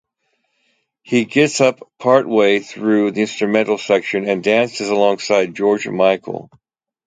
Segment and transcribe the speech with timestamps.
[1.03, 6.49] He gets up partway through the instrumental section and dances alongside George Michael.